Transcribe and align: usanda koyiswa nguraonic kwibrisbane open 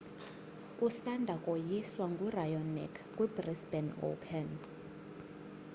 usanda 0.87 1.33
koyiswa 1.45 2.05
nguraonic 2.11 2.93
kwibrisbane 3.15 3.91
open 4.09 4.47